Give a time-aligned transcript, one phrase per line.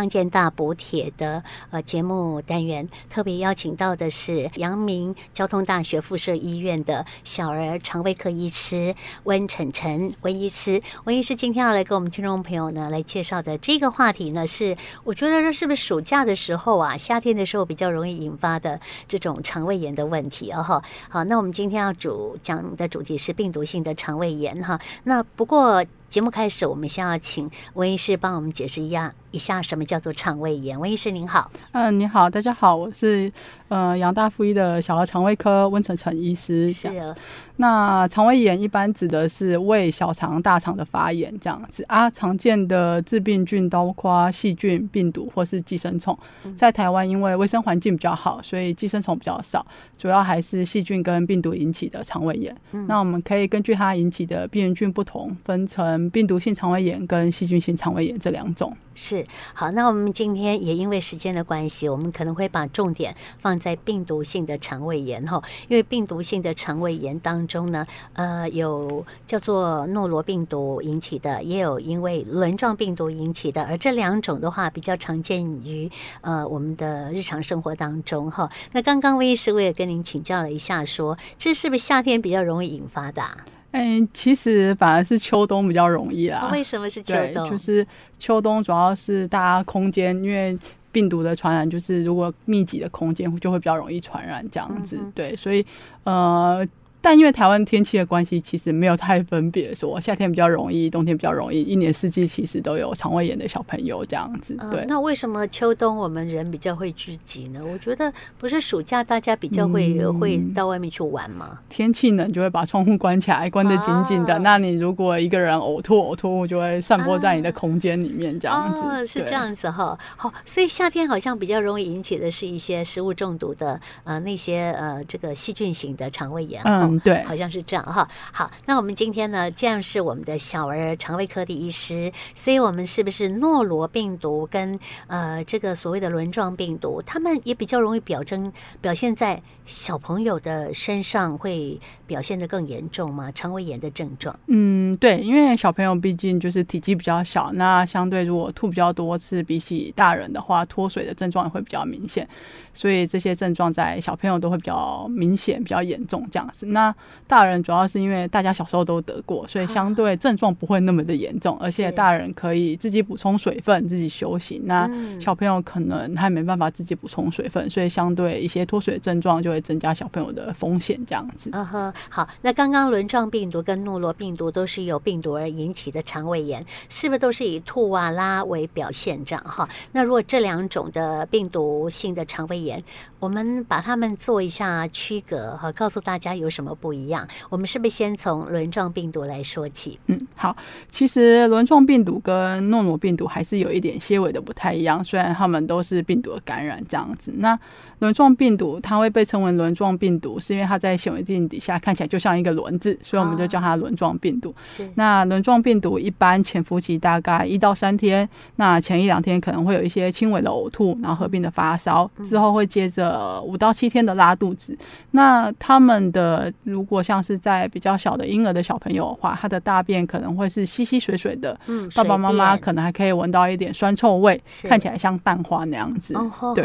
[0.00, 8.94] 康健大补帖的呃节目单元，特别邀请到的是阳明交通大学附设医院的小儿肠胃科医师
[9.24, 10.80] 温晨晨温医师。
[11.04, 14.74] 温医师今天要来跟我们听众朋友呢来介绍的这个话题呢，是
[15.04, 20.82] 我觉得这是不是暑假的时候啊，夏天的时候比较容易引发的这种肠胃炎的问题哦哈。
[21.10, 24.80] 好，那我们今天要主讲的主题是病毒性的肠胃炎哈。
[25.04, 25.84] 那不过。
[26.10, 30.80] 节目开始，我们先要请温医师帮我们解释一下一下什么叫做肠胃炎。
[30.80, 33.32] 温医师您好，嗯，你好，大家好，我是
[33.70, 36.70] 呃阳大附医的小儿肠胃科温晨晨医师。
[36.70, 37.16] 是啊，
[37.56, 42.10] 那肠胃炎一般指的是胃、小肠、大肠的发炎这样子啊。
[42.10, 46.16] 常见的致病菌包括细菌、病毒或是寄生虫。
[46.56, 49.64] 在台湾因为卫生环境比较好，所以寄生虫比较少，
[49.96, 52.54] 主要还是细菌跟病毒引起的肠胃炎。
[52.72, 52.86] 嗯。
[52.86, 56.10] 那我们可以根据它引起的病原菌不同，分成。
[56.10, 58.76] 病毒性肠胃炎跟细菌性肠胃炎这两种。
[58.94, 59.24] 是。
[59.54, 75.90] 好，那我们今天也因为时间的关系，我们可能会把重点放在病毒性的肠胃炎哈，因为病毒性的肠胃炎当中呢，呃，有叫做诺罗病毒引起的，也有因为轮状病毒引起的，而这两种的话比较常见于
[76.22, 78.50] 呃我们的日常生活当中哈。
[78.72, 83.36] 那刚刚魏医师我也跟您请教了一下说，说这是不是夏天比较容易引发的啊？
[83.72, 86.48] 哎，其实反而是秋冬比较容易啊。
[86.52, 87.48] 为什么是秋冬？
[87.48, 87.86] 就是
[88.18, 90.58] 秋冬主要是大家空间，因为
[90.92, 94.96] 病毒的传染，就是如果密集的空间就会比较容易传染这样子。
[95.00, 95.64] 嗯、对，所以
[96.04, 96.66] 呃。
[97.02, 104.54] 但因为台湾天气的关系，其实没有太分别，说夏天比较容易，冬天比较容易，一年四季其实都有肠胃炎的小朋友这样子。
[104.70, 107.60] 对，呃、那为什么秋冬我们人比较会聚集呢？
[107.64, 111.58] 我觉得不是暑假大家比较会、嗯、会到外面去玩吗？
[111.68, 114.34] 天气冷就会把窗户关起来，关得紧紧的。
[114.34, 119.04] 啊、那你如果一个人呕吐，呕吐物就会散播在你的空间里面，这样子、啊。
[119.06, 119.98] 是这样子哈。
[120.16, 126.60] 好，所以夏天好像比较容易引起的是一些食物中毒的呃那些呃这个细菌型的肠胃炎。
[126.64, 126.89] 嗯。
[126.90, 128.08] 嗯，对，好像是这样哈。
[128.32, 143.30] 好，那我们今天呢，既然是我们的小儿肠胃科的医师，所以我们是不是诺罗病毒跟呃这个所谓的轮状病毒，他们也比较容易表征表现在小朋友的身上，会表现的更严重吗？
[143.32, 144.38] 肠胃炎的症状？
[144.46, 152.28] 嗯，对，因为小朋友毕竟就是体积比较小，那相对如果吐比较多次，比起大人的话，脱水的症状也会比较明显。
[152.72, 156.66] 所以这些症状在小朋友都会比较明显、比较严重这样子。
[156.66, 156.79] 那
[157.26, 164.60] 大人主要是因为大家小时候都得过，所以相对症状不会那么的严重，而且大人可以自己补充水分、自己休息。
[164.64, 164.88] 那
[165.20, 171.50] 小朋友可能还没办法自己补充水分，所以相对一些脱水症状就会增加小朋友的风险这样子。
[171.52, 172.28] 嗯哼，好。
[172.42, 179.44] 那刚刚轮状病毒跟诺罗病毒都是由病毒而引起的肠胃炎，是不是都是以吐啊、拉为表现这样？
[179.44, 182.82] 哈，那如果这两种的病毒性的肠胃炎，
[183.18, 187.26] 我们把它们做一下区隔和告诉大家有什么不一样。
[187.48, 189.98] 我们是不是先从轮状病毒来说起？
[190.06, 190.56] 嗯，好。
[190.90, 197.32] 其实轮状病毒跟诺罗病毒还是有一点些微的不太一样，虽然它们都是病毒的感染这样子。
[197.36, 197.58] 那
[198.00, 204.54] 轮状病毒它会被称为轮状病毒，是因为它在显微镜底下看起来就像一个轮子，所以我们就叫它轮状病毒。
[204.62, 204.88] 是。
[204.94, 214.76] 那轮状病毒一般潜伏期大概一到三天，那前一两天可能会有一些轻微的呕吐，然后合并的发烧，之后会接着五到七天的拉肚子。
[215.10, 226.14] 那他们的如果像是在比较小的婴儿的小朋友的话，他的大便可能会是稀稀水水的，嗯，爸爸妈妈可能还可以闻到一点酸臭味，看起来像蛋花那样子，
[226.54, 226.64] 对。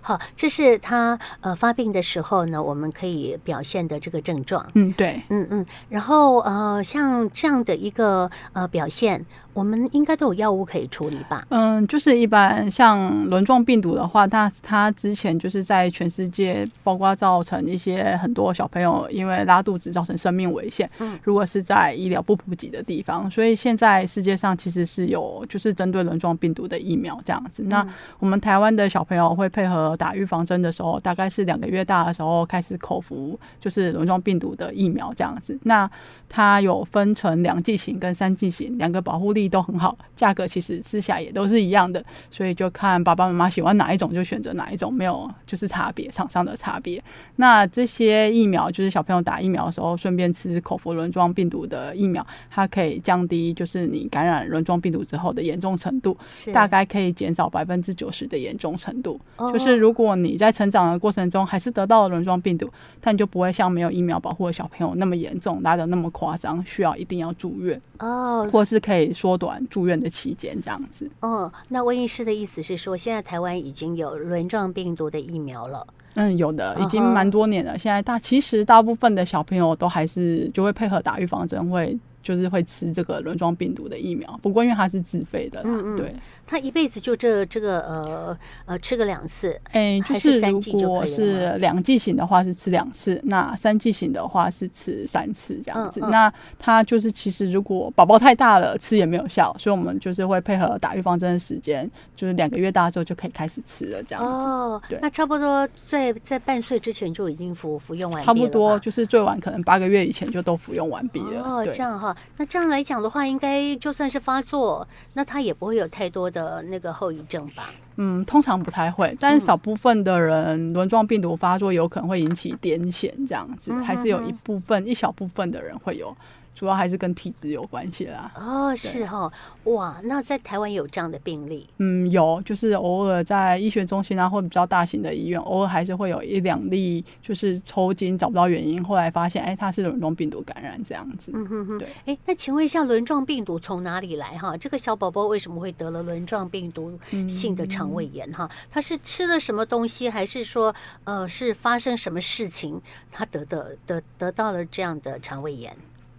[0.00, 4.66] 好，这是他呃发病的时候呢，我们可以表现的这个症状。
[4.74, 9.24] 嗯，对，嗯嗯，然后呃，像这样的一个呃表现。
[9.56, 11.42] 我们应该都有药物可以处理吧？
[11.48, 20.90] 嗯，就是一般像轮状病毒的话，它它之前就是在全世界，包括造成一些很多小朋友因为拉肚子造成生命危险。
[20.98, 27.62] 嗯，如果是在医疗不普及的地方，所以现在世界上其实是有就是针对轮状病毒的疫苗这样子。
[27.62, 27.82] 那
[28.18, 35.58] 我们台湾的小朋友会配合打预防针的时候，大概是两个月大的时候开始口服，就是轮状病毒的疫苗这样子。
[35.62, 35.90] 那
[36.28, 39.46] 它有分成两剂型跟三剂型，两个保护力。
[39.48, 47.02] 都很好，价格其实吃起来也都是一样的，所以就看爸爸妈妈喜欢哪一种就选择哪一种，没有就是差别，厂商的差别。
[47.36, 56.16] 那这些疫苗就是小朋友打疫苗的时候，顺便吃口服轮状病毒的疫苗，它可以降低就是你感染轮状病毒之后的严重程度，
[56.52, 59.18] 大概可以减少百分之九十的严重程度。
[59.38, 62.70] 就是如果你在成长的过程中还是得到了轮状病毒，
[63.00, 71.10] 但你就不会像没有疫苗保护的小朋友那么严重，拉的那么夸张，需要一定要住院哦，或是可以缩短住院的期间这样子。
[71.20, 75.86] 哦，那温医师的意思是说，现在台湾已经有轮状病毒的疫苗了。
[76.14, 77.72] 嗯，有的，已经蛮多年了。
[77.72, 77.78] Uh huh.
[77.78, 81.98] 现在大其实大部分的小朋友都还是就会配合打预防针，会。
[82.22, 86.12] 就是会吃这个轮状病毒的疫苗，不过因为它是自费的，嗯嗯，对，
[86.46, 96.00] 他一辈子就这这个呃呃吃个两次，哎、欸，就是如果是两剂型的话是吃两次，那三剂型的话是吃三次这样子。
[96.00, 104.44] 嗯嗯、那他就是其实如果宝宝太大了吃也没有效，所以我们就是会配合打预防针的时间，就是两个月大之后就可以开始吃了这样子。
[104.44, 111.42] 哦，对，那差不多在在半岁之前就已经服服用完毕了，差不多就是最晚可能八个月以前就都服用完毕了。
[111.42, 112.16] 哦，这样哈。
[112.36, 117.70] 那这样来讲的话，应该就算是发作，那他也不会有太多的那个后遗症吧？
[117.96, 126.14] 嗯，通常不太会，但是少部分的人轮状病毒发作有可能会引起癫痫，这样子，还是有一部分一小部分的人会有。
[126.56, 128.32] 主要还是跟体质有关系啦。
[128.34, 129.30] 哦，是哈，
[129.64, 131.68] 哇，那在台湾有这样的病例？
[131.76, 141.30] 嗯，有，就是偶尔在医学中心啊，或者比较大型的医院，偶尔还是会有一两例，就是抽筋找不到原因，后来发现，哎，他是轮状病毒感染这样子。
[141.34, 141.78] 嗯哼哼。
[141.78, 144.38] 对，哎，那请问一下，轮状病毒从哪里来？
[144.38, 146.98] 哈，这个小宝宝为什么会得了轮状病毒
[147.28, 148.32] 性的肠胃炎？
[148.32, 150.74] 哈，他是吃了什么东西，还是说，
[151.04, 152.80] 呃，是发生什么事情，
[153.12, 155.76] 他得的得得到了这样的肠胃炎？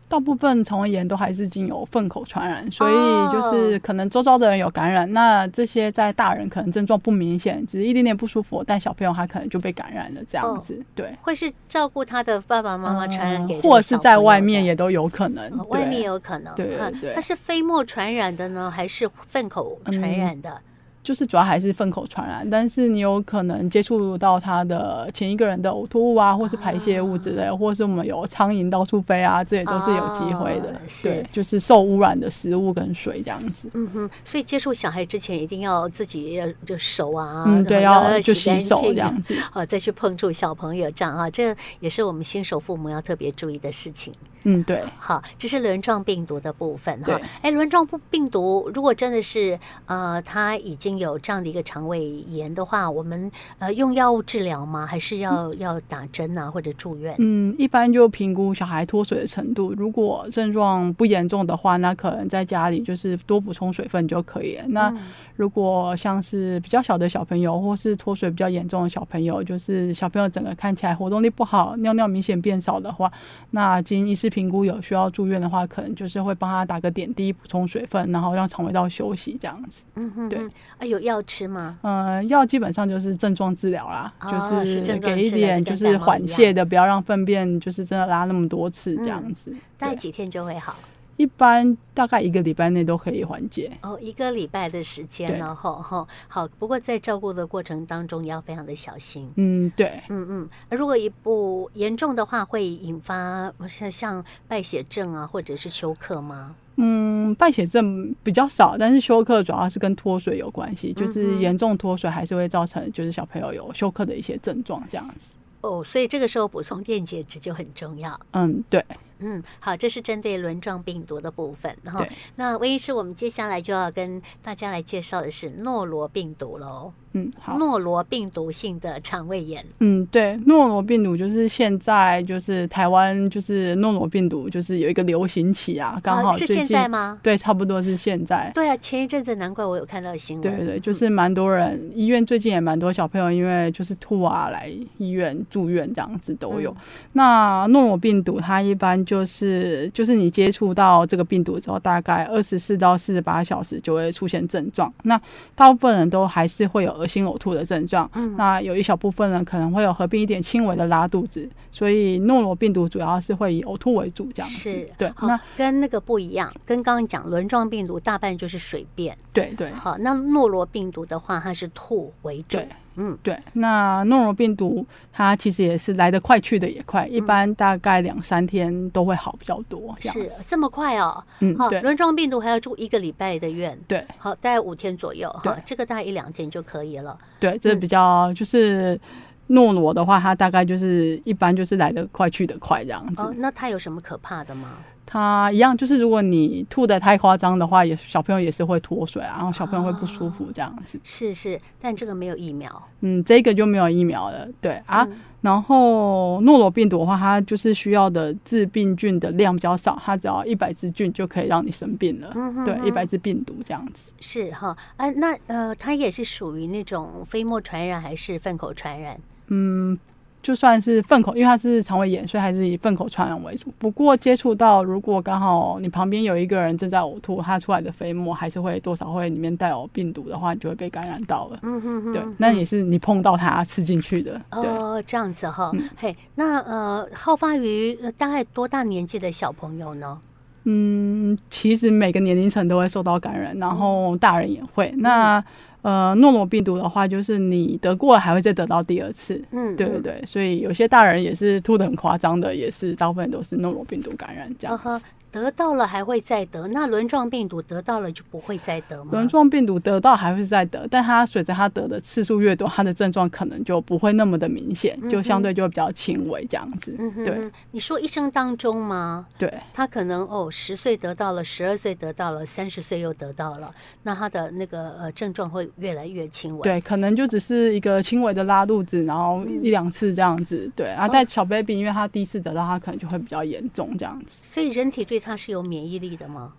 [0.09, 2.94] 大部分肠胃炎都还是经由粪口传染，所以
[3.31, 5.13] 就是可能周遭的人有感染，oh.
[5.13, 10.75] 那这些在大人可能症状不明显，只是一点点不舒服，但小朋友他可能就被感染了这样子。
[10.75, 10.83] Oh.
[10.95, 16.56] 对，会是照顾他的爸爸妈妈传染给、嗯，或者是在外面也都有可能，oh, 外面有可能。
[16.56, 20.50] 对对对，它是飞沫传染的呢，还是粪口传染的？
[20.50, 20.62] 嗯
[21.07, 30.75] 就是主要还是粪口传染，但是你有可能接触到他的前一个人的呕吐物啊，或是排泄物之类，啊、或是我们有苍蝇到处飞啊，这也都是有机会的。
[30.86, 33.69] 是对，就是受污染的食物跟水这样子。
[33.74, 44.13] 嗯哼，所以接触小孩之前一定要自己就手啊，嗯，对，要就洗手这样子， 好再去碰触小朋友这样啊，这也是我们新手父母要特别注意的事情。
[44.44, 47.19] 嗯，对，好，这是轮状病毒的部分哈。
[47.42, 54.86] 哎，轮状病毒如果真的是呃，他已经有这样的一个肠胃炎的话，我们呃用药物治疗吗？
[54.86, 57.16] 还是要要打针啊，或者住院？
[57.20, 59.74] 嗯，一般就评估小孩脱水的程度。
[59.78, 64.66] 如果症状不严重的话，那可能在家里就是多补充水分就可以了。
[64.68, 64.94] 那
[65.38, 73.10] 如果像是比较小的小朋友，或是脱水比较严重的小朋友，就是小朋友整个看起来活动力不好，尿尿明显变少的话，
[73.51, 79.84] 那经医师评估有需要住院的话，可能就是会帮他打个点滴补充水分，然后让肠胃道休息这样子。
[79.95, 80.39] 嗯哼，对。
[80.80, 81.78] 啊，有药吃吗？
[81.84, 89.51] 嗯，药基本上就是症状治疗啦，哦、就是给一点就是缓泻的，不要让粪便就是真的拉那么多次这样子。
[89.51, 90.75] 嗯、大概几天就会好？
[91.18, 96.48] 一般大概一个礼拜内都可以缓解哦，一个礼拜的时间，然后哈好。
[96.60, 99.30] 不过在照顾的过程当中要非常的小心。
[99.36, 100.50] 嗯，对，嗯嗯。
[100.69, 106.56] 如果一不严重的话，会引发像像败血症啊，或者是休克吗？
[106.75, 115.34] 嗯，败血症比较少，但是休克主要是跟脱水有关系，就是严重脱水还是会造成就是小朋友有休克的一些症状这样子。
[115.62, 118.20] 哦，所以这个时候补充电解质就很重要。
[118.34, 118.86] 嗯，对。
[119.19, 121.75] 嗯，好，这是针对轮状病毒的部分。
[121.84, 122.06] 然后，
[122.36, 126.94] 那温医师，我们接下来就要跟大家来介绍的是诺罗病毒喽。
[127.14, 129.65] 嗯，好，诺罗病毒性的肠胃炎。
[129.80, 137.18] 嗯，对，诺罗病毒就是现在就是台湾就是诺罗病毒就是有一个流行期啊，刚好、啊、是现在吗？
[137.24, 138.51] 对，差不多是现在。
[138.53, 140.58] 对啊，前一阵子难怪我有看到新闻。
[140.58, 146.72] 对对，就是蛮多人、嗯、医院最近也蛮多小朋友因为就是吐啊来医院住院这样子都有。
[146.72, 146.77] 嗯、
[147.13, 154.94] 那诺罗病毒它一般就是就是你接触到这个病毒之后，大概二十四到四十八小时就会出现症状。
[155.04, 155.20] 那
[155.56, 164.70] 大部分人都还是会有恶心呕吐的症状，嗯，那有一小部分人可能会有合并一点轻微的拉肚子，所以诺罗病毒主要是会以呕吐为主，这样子。
[164.70, 165.10] 是，对。
[165.22, 169.72] 那跟那个不一样，跟刚刚讲轮状病毒大半就是水便，对对。
[169.72, 172.60] 好，那诺罗病毒的话，它是吐为主。
[172.98, 179.96] 嗯，对，那诺如病毒它其实也是来得快去得也快，嗯、一般大概两三天都会好比较多。
[180.00, 181.24] 是这么快哦？
[181.39, 181.80] 嗯，对。
[181.82, 183.77] 轮状病毒还要住一个礼拜的院。
[183.88, 185.30] 对，好，大概五天左右。
[185.44, 187.18] 哈，这个大概一两天就可以了。
[187.39, 189.00] 对，这比较就是
[189.48, 193.22] 诺罗的话，它大概就是一般就是来得快去得快这样子。
[193.22, 194.77] 哦，那它有什么可怕的吗？
[195.10, 200.98] 它一样，就是如果你吐的太夸张的话，也小朋友也是会脱水啊，然后小朋友会不舒服这样子。
[200.98, 202.70] 哦、是是，但这个没有疫苗。
[203.00, 204.46] 嗯，这个就没有疫苗了。
[204.60, 212.34] 对啊，嗯、然后诺罗病毒的话，它就是需要的致病菌的量比较少，它只要一百只菌就可以让你生病了。
[212.36, 214.12] 嗯哼哼，对，一百只病毒这样子。
[214.20, 219.18] 是哈，啊，那呃，它也是属于那种飞沫传染还是粪口传染？
[219.48, 219.98] 嗯。
[220.39, 223.74] 就算是粪口，因为它是肠胃炎，所以还是以粪口传染为主。
[223.77, 231.60] 不过接触到，如果刚好你旁边有一个人正在呕吐，他出来的飞沫还是会多少会里面带有病毒的话，你就会被感染到了。
[231.63, 232.13] 嗯哼哼。
[232.13, 234.39] 对，那也是你碰到它吃进去的。
[234.51, 235.70] 哦，这样子哈。
[235.74, 240.18] 嗯、嘿，那呃，好发于大概多大年纪的小朋友呢？
[240.63, 244.94] 嗯，其实每个年龄层都会受到感染，然后大人也会。
[244.96, 245.44] 嗯、那
[245.84, 249.41] 呃，诺罗病毒的话，就是你得过了还会再得到第二次。
[249.51, 254.77] 嗯，对对对，所以有些大人也是吐的很夸张的，也是大部分都是诺罗病毒感染这样。
[254.77, 255.01] Uh huh.
[255.31, 259.12] 得到了还会再得，那轮状病毒得到了就不会再得吗？
[259.12, 266.96] 轮状病毒得到还会再得，但它随着它得的次数越多，它的症状可能就不会那么的明显，就相对就会比较轻微这样子。
[266.98, 269.27] 嗯、对，你说一生当中吗？
[269.38, 276.62] 对，他可能哦，十岁得到了，十二岁得到了，三十岁又得到了，那他的那个呃症状会越来越轻微。
[276.63, 280.72] 对，可能就只是一个轻微的拉肚子，然后一两次这样子。
[280.75, 284.38] 对，啊在小 baby，因为他第一次得到，他可能就会比较严重这样子。
[284.43, 286.53] 所以人体对他是有免疫力的吗？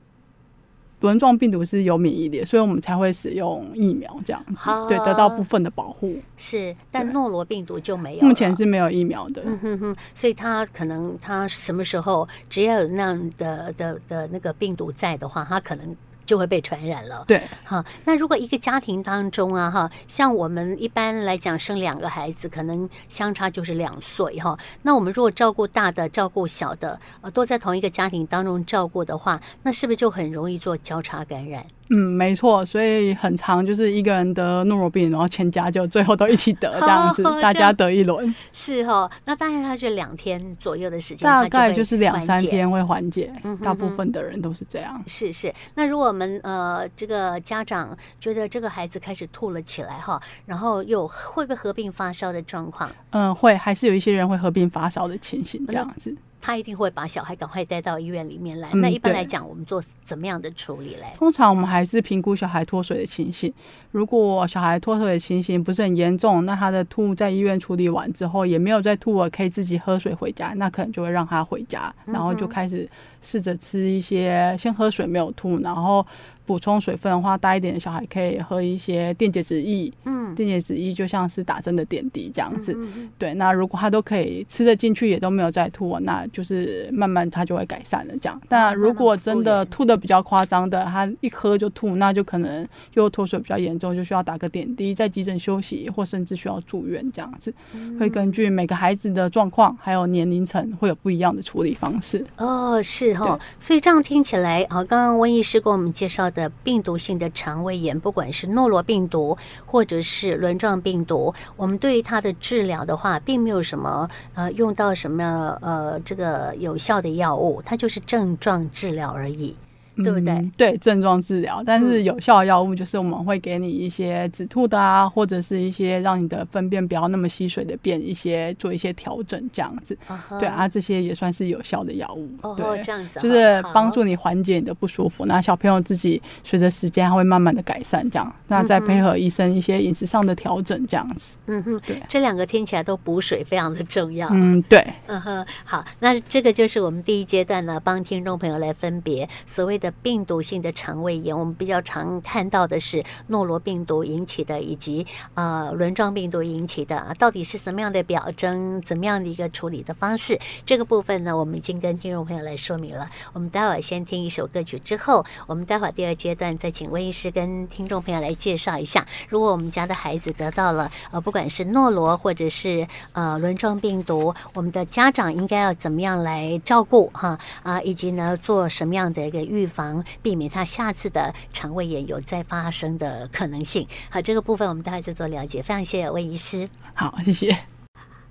[1.01, 6.21] 轮状病毒是有免疫力，所以我们才会使用疫苗这样子，啊、对，得到部分的保护。
[6.37, 9.43] 是，但诺罗病毒就没有，目前是没有疫苗的。
[9.47, 15.97] 嗯哼哼，所以它可能它什么时候只要有那样的的的那个病毒在的话，它可能。
[16.29, 17.25] 就会被传染了。
[17.27, 24.57] 对，好，那如果一个家庭当中啊，哈，像我们一般来讲生两个孩子，可能相差就是两岁哈。
[24.83, 31.65] 那我们如果照顾大的，照顾小的，呃，都在同一个家庭当中照顾的话，那是不是就很容易做交叉感染？
[31.91, 38.35] 嗯，没错，所以很长就是一个人得诺如病，然后全家就最后都一起得这样子， 大家得一轮。
[38.53, 43.33] 是哦，那大概他就两天左右的时间，大概就是两三天会缓解。
[43.63, 45.03] 大部分的人都是这样。
[45.07, 52.91] 是是，那如果我们呃这个家长觉得这个孩子开始吐了起来哈，然后有会不会合并发烧的状况？
[53.11, 56.15] 嗯，会，还是有一些人会合并发烧的情形这样子。
[56.41, 58.71] 他一定会把小孩赶快带到医院里面来。
[58.73, 61.15] 嗯、那一般来讲，我们做怎么样的处理嘞？
[61.17, 63.53] 通常我们还是评估小孩脱水的情形。
[63.91, 72.89] 如果小孩脱水的情形不是很严重，那他的吐在医院处理完之后也没有再吐了，可以自己喝水回家，那可能就会让他回家，然后就开始
[73.23, 76.07] 试着吃一些，先喝水没有吐，然后。
[76.49, 79.93] 补充水分的话，大一点的小孩可以喝一些电解质液。
[80.07, 82.73] 嗯，电解质液就像是打针的点滴这样子。
[82.75, 88.41] 嗯、对，那如果他都可以吃得进去，也都没有再吐，那就是慢慢他就会改善了这样。
[88.49, 97.53] 但如果真的吐的比较夸张的，他一喝就吐，那就可能又脱水比较严重，就需要打个点滴，在急诊休息，或甚至需要住院这样子。
[97.73, 102.25] 嗯、会根据每个孩子的状况还有年龄层，会有不一样的处理方式。
[102.37, 103.41] 哦，是哈、哦。
[103.59, 106.19] 所以这样听起来，啊，刚刚温医师给我们介绍。
[106.29, 119.57] 的病毒性的肠胃炎，不管是诺罗病毒或者是轮状病毒，我们对于它的治疗的话，并没有什么呃用到什么呃这个有效的药物，它就是症状治疗而已。
[120.03, 120.33] 对不对？
[120.33, 129.99] 嗯、对，症状治疗，但是有效的药物就是我们会给你一些止吐的啊，或者是一些让你的粪便不要那么吸水的便，一些做一些调整这样子。
[130.09, 130.39] Uh.
[130.39, 132.29] 对啊，这些也算是有效的药物。
[132.43, 132.85] 哦、uh，huh.
[132.85, 135.27] 这样子，就是帮助你缓解你的不舒服。
[135.27, 138.33] 那小朋友自己随着时间会慢慢的改善，这样。
[138.47, 141.37] 那再配合医生一些饮食上的调整，这样子。
[141.47, 144.29] 嗯哼，对，这两个听起来都补水非常的重要。
[144.31, 144.87] 嗯，对。
[145.07, 149.88] 嗯哼，好，那这个就是我们第一阶段呢，帮听众朋友来分别所谓的。
[150.03, 160.39] 病毒性的肠胃炎，我们比较常看到的是诺罗病毒引起的，以及呃轮状病毒引起的，到底是什么样的表征，怎么样的一个处理的方式？
[160.67, 163.09] 这个部分呢，我们已经跟听众朋友来说明了。
[163.33, 179.78] 我们待会儿先听一首歌曲之后，我们待会儿第二阶段再请温医师跟听众朋友来介绍一下，如果我们家的孩子得到了呃不管是诺罗或者是呃轮状病毒，我们的家长应该要怎么样来照顾哈啊，以及呢做什么样的一个预防。
[179.79, 183.87] 防避免他下次的肠胃炎有再发生的可能性。
[184.11, 185.63] 好，这个部分我们待会再做了解。
[185.63, 186.69] 非常谢谢魏医师。
[186.97, 187.78] 好，谢谢。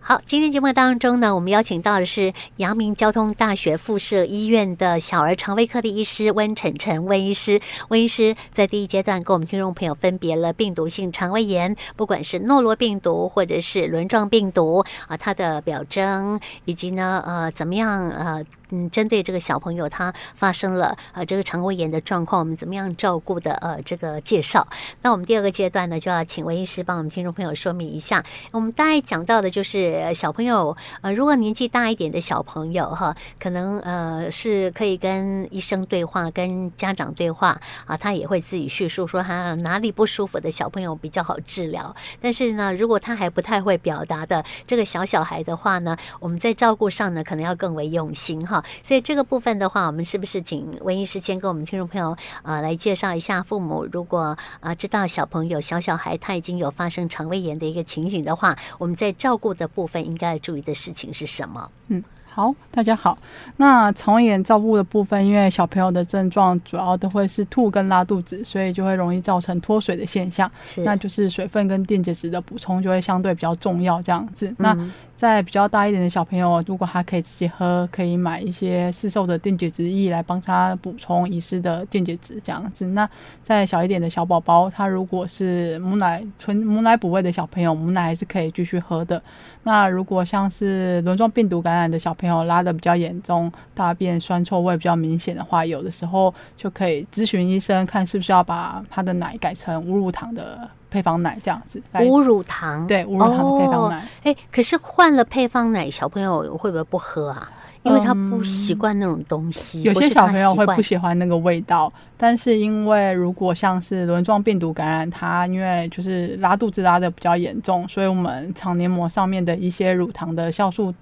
[0.07, 7.59] 好，今天节目当中呢，我们邀请到的是阳明交通大学附设医院的小儿肠胃科的医师温晨晨温医师。
[7.89, 24.65] 温医师在第一阶段跟我们听众朋友分别了病毒性肠胃炎，不管是诺罗病毒或者是轮状病毒啊，它的表征以及呢呃怎么样呃嗯针对这个小朋友他发生了呃这个肠胃炎的状况，我们怎么样照顾的呃这个介绍。
[25.01, 28.23] 那我们第二个阶段呢，就要请温医师帮我们听众朋友说明一下。
[28.53, 29.96] 我们大概讲到的就是。
[30.01, 41.95] 呃，小朋友，呃，如果年纪大一点的小朋友哈，可能呃是可以跟医生对话，跟家长对话啊，他也会自己叙述说他哪里不舒服的小朋友比较好治疗。
[42.21, 48.63] 但是呢，如果他还不太会表达的这个小小孩的话呢，我们在照顾上呢，可能要更为用心哈。
[48.83, 60.05] 所以这个部分的话，我们是不是请温医师先跟我们听众朋友呃来介绍一下，父母如果啊知道小朋友小小孩他已经有发生肠胃炎的一个情形的话，我们在照顾的部分。
[60.05, 61.69] 应该注意的事情是什么？
[61.87, 63.17] 嗯，好，大家好。
[63.57, 70.49] 那肠胃炎照顾的部分，因为小朋友的症状主要都会是吐跟拉肚子，所以就会容易造成脱水的现象。
[70.61, 74.01] 是，那就是水分跟电解质的补充就会相对比较重要。
[74.01, 74.91] 这样子，嗯、那。
[75.17, 82.85] 在比较大一点的小朋友，如果他可以自己喝，可以买一些市售的电解质液来帮他补充遗失的电解质，这样子。
[82.85, 83.09] 那
[83.43, 89.19] 再小一点的小宝宝，他如果是母奶纯母奶补喂的小朋友，母奶还是可以继续喝的。
[89.63, 100.69] 那如果像是轮状病毒感染的小朋友，拉得比较严重，大便酸臭味比较明显的话，有的时候就可以咨询医生，看是不是要把他的奶改成无乳糖的。
[100.89, 103.97] 配方奶这样子，无乳糖对无乳糖的配方奶。
[104.23, 107.51] 哎、哦欸，可是换了配方奶，小朋友会不会不喝啊？
[107.83, 109.81] 因为他不习惯那种东西。
[109.81, 120.93] 嗯、有些小朋友会不喜欢那个味道，但是因为如果像是轮状病毒感染，它因为就是拉肚子拉的比较严重，所以我们肠黏膜上面的一些乳糖的酵素。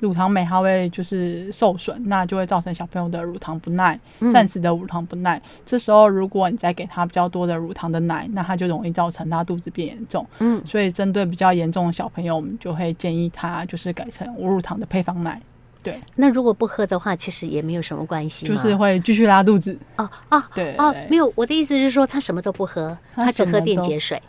[0.00, 3.98] 乳糖酶它会就是受损，那就会造成小朋友的乳糖不耐，
[4.32, 5.36] 暂时的乳糖不耐。
[5.38, 10.26] 嗯、这时候如果你再给他比较多的乳糖的奶，那他就容易造成拉肚子变严重。
[10.38, 15.40] 嗯，所以针对比较严重的小朋友，我们就会建议他就是改成无乳糖的配方奶。
[15.82, 19.76] 对，那如果不喝的话，其实也没有什么关系，就是会继续拉肚子。
[19.96, 24.22] 哦哦，对哦，没有，我的意思是说他什么都不喝，他只喝电解水。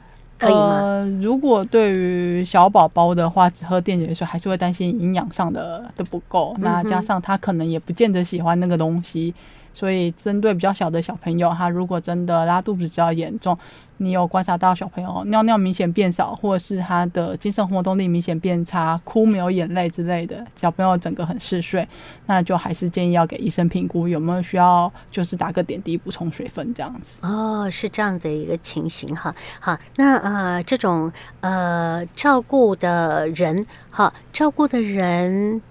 [0.44, 0.80] 可以吗？
[0.82, 6.56] 呃，如果对于小宝宝的话，只喝电解水还是会担心营养上的的不够。
[6.60, 9.34] 那加上他可能也不见得喜欢那个东西，
[9.74, 13.58] 所以针对比较小的小朋友，他如果真的拉肚子比较严重。
[13.98, 21.88] 你有观察到小朋友尿尿明显变少，或者是他的精神活动力明显变差，哭没有眼泪之类的，小朋友整个很嗜睡，
[22.26, 27.20] 那就还是建议要给医生评估有没有需要，就是打个点滴补充水分这样子。
[27.22, 29.34] 哦，是这样的一个情形哈。
[29.62, 31.10] 好，那呃这种
[31.42, 35.62] 呃照顾的人，好照顾的人，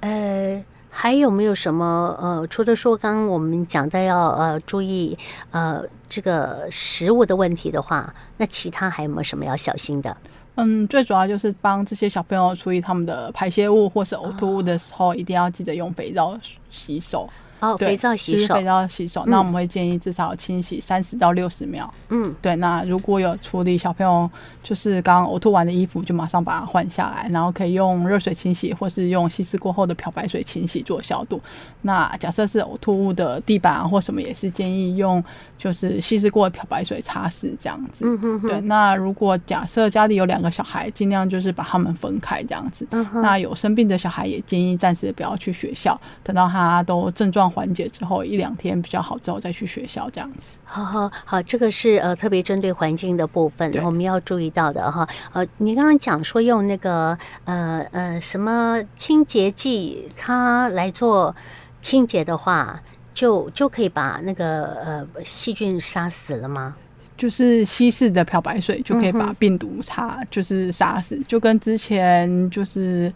[0.00, 0.62] 呃。
[0.90, 5.16] 还有没有什么呃，除了说刚刚我们讲的要呃注意
[5.50, 10.16] 呃这个食物的问题的话，那其他还有没有什么要小心的？
[10.56, 16.36] 嗯，最主要就是帮这些小朋友处理他们的排泄物或是呕吐物的时候，一定要记得用肥皂
[16.68, 17.28] 洗手。
[17.60, 19.24] 哦，肥皂洗手，肥皂洗手。
[19.26, 21.92] 那我们会建议至少清洗三十到六十秒。
[22.10, 22.54] 嗯，对。
[22.56, 24.30] 那如果有处理小朋友
[24.62, 31.40] 就是刚呕吐完的衣服，就马上把它换下来，然后可以用热水清洗，或是用稀释过后的漂白水清洗做消毒。
[31.82, 35.22] 那假设是呕吐物的地板啊或什么，也是建议用
[35.56, 38.04] 就是稀释过的漂白水擦拭这样子。
[38.04, 38.48] 嗯哼哼。
[38.48, 38.60] 对。
[38.62, 42.86] 那如果假设家里有两个小孩，尽量就是把他们分开这样子。
[42.90, 43.22] 嗯哼。
[43.22, 50.58] 那有生病的小孩，也建议暂时不要去学校，等到他都症状缓解之后一两天比较好之后再去学校这样子。
[50.64, 55.08] 好好好，这个是呃特别针对环境的部分，我们要注意到的哈。
[55.32, 61.34] 呃，你刚刚讲说用那个呃呃什么清洁剂，它来做
[61.80, 62.80] 清洁的话，
[63.14, 66.76] 就就可以把那个呃细菌杀死了吗？
[67.16, 73.12] 就是稀释的漂白水就可以把病毒杀，就是杀死，就跟之前就是。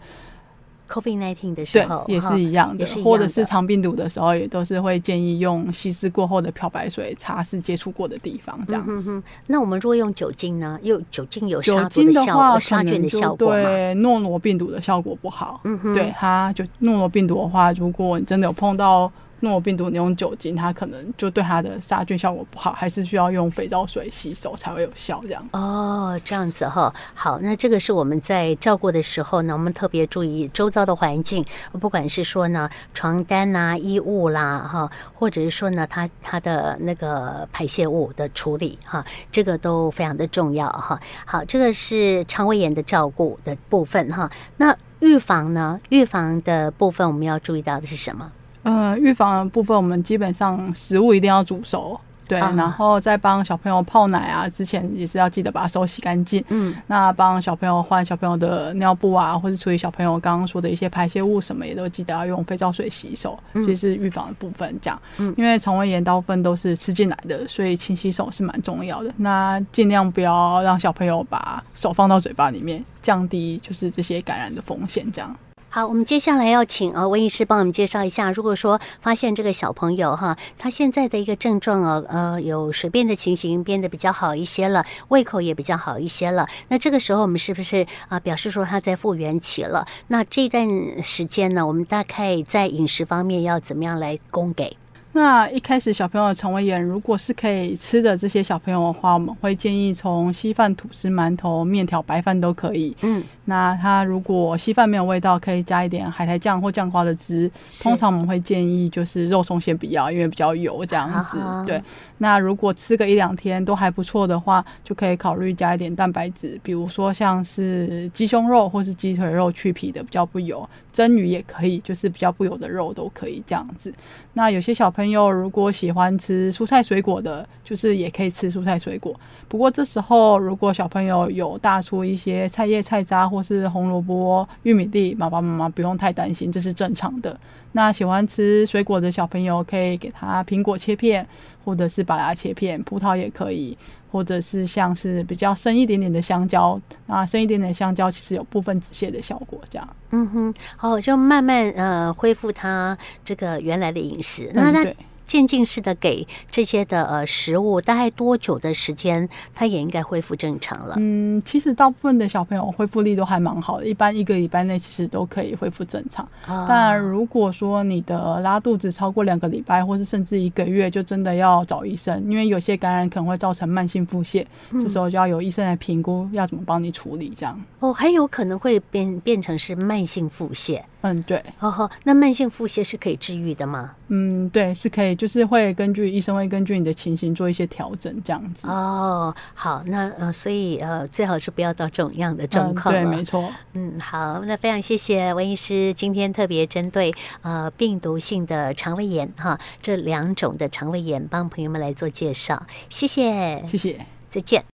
[0.93, 9.21] COVID-19 的时候也是一样的，或者是肠病毒的时候，也都是会建议用稀释过后的漂白水擦拭接触过的地方，这样子。
[9.47, 10.79] 那我们如果用酒精呢？
[10.83, 15.59] 又酒精有杀菌的效果，杀菌的效果对诺罗病毒的效果不好。
[15.63, 19.11] 嗯哼，对它就诺罗病毒的话，如果你真的有碰到
[19.43, 25.47] 诺病毒你用酒精，它可能就对它的杀菌效果不好，还是需要用肥皂水洗手才会有效这样。
[25.51, 31.45] 哦，这样子哈，好，那这个是我们在照顾的时候呢，我们特别注意周遭的环境，
[31.79, 40.99] 不管是说呢床单呐、衣物啦哈，或者是说呢它它的那个排泄物的处理哈，这个都非常的重要哈。
[41.25, 44.31] 好，这个是肠胃炎的照顾的部分哈。
[44.57, 45.79] 那预防呢？
[45.89, 48.31] 预防的部分我们要注意到的是什么？
[48.63, 51.99] 呃，预防的部分我们基本上食物一定要煮熟。
[52.25, 56.41] 对，然后再帮小朋友泡奶啊，之前也是要记得把手洗干净。
[56.47, 63.37] 嗯，那帮小朋友换小朋友的尿布啊，或者处理小朋友刚刚说的一些排泄物什么，也都记得要用肥皂水洗手。
[63.51, 64.97] 嗯，这是预防的部分，这样。
[65.17, 69.13] 嗯，因为肠胃炎大部分都是吃进来的，所以勤洗手是蛮重要的。
[69.17, 75.35] 那尽量不要让小朋友把手放到嘴巴里面，降低就是这些感染的风险，这样。
[75.75, 89.83] 好，我们接下来要请啊温医师帮我们介绍一下，如果说发现这个小朋友哈，他现在的一个症状啊，呃，有水便的情形变得比较好一些了，胃口也比较好一些了，那这个时候我们是不是啊表示说他在复原期了？
[90.09, 94.77] 那这段时间呢，我们大概在饮食方面要怎么样来供给？
[95.15, 102.97] 那一开始小朋友的肠胃炎，如果是可以吃的这些小朋友的话，我们会建议从稀饭、吐司、馒头、面条、白饭都可以。
[103.01, 107.49] 嗯，那他如果稀饭没有味道，可以加一点海苔酱或酱瓜的汁。
[107.83, 111.39] 通常我们会建议就是肉松先不要，因为比较油这样子。
[111.39, 111.79] 好好对，
[112.17, 120.67] 那如果吃个一两天都还不错的话，就可以考虑加一点蛋白质，比如说像是鸡胸肉或是鸡腿肉去皮的，比较不油。
[120.91, 123.91] 蒸鱼也可以，就是比较不油的肉都可以这样子。
[124.33, 129.13] 那有些小朋友朋友如果喜欢吃蔬菜水果的，就是也可以吃蔬菜水果。
[129.49, 137.37] 不过这时候如果小朋友有大出一些菜叶、菜渣或是红萝卜、玉米粒，爸爸妈妈不用太担心，这是正常的。
[137.73, 141.27] 那喜欢吃水果的小朋友可以给他苹果切片，
[141.65, 143.77] 或者是把它切片，葡萄也可以。
[144.13, 149.95] 或者是像是比较深一点点的香蕉，啊，深一点点的香蕉其实有部分止泻的效果，这样。
[150.11, 152.95] 嗯哼，好，就慢慢呃恢复它
[153.25, 154.51] 这个原来的饮食。
[154.53, 154.93] 那，那它。
[155.25, 160.95] 渐进式的给这些的呃食物，大概多久的时间，它也应该恢复正常了？
[160.97, 166.27] 嗯，其实大部分的小朋友恢复力都还蛮好的，一般一个礼拜内其实都可以恢复正常。
[166.47, 177.33] 哦、但如果说你的拉肚子超过两个礼拜，或是甚至一个月，就真的要找医生，因为有些感染可能会造成慢性腹泻，嗯、这时候就要有医生来评估要怎么帮你处理。
[177.35, 180.81] 这样哦，还有可能会变变成是慢性腹泻。
[181.03, 181.43] 嗯，对。
[181.59, 183.91] 哦吼，那慢性腹泻是可以治愈的吗？
[184.07, 188.67] 嗯，对，是可以，就是会根据医生会根据你的情形做一些调整，这样子。
[188.67, 192.95] 哦，好，那呃，所以呃，最好是不要到这种样的状况。
[192.95, 193.51] 嗯，对，没错。
[193.73, 204.63] 嗯，好，那非常谢谢温医师今天特别针对呃病毒性的肠胃炎哈这两种的肠胃炎帮朋友们来做介绍，谢谢，谢谢，再见。